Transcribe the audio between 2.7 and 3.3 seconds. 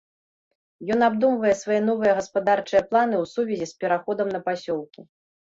планы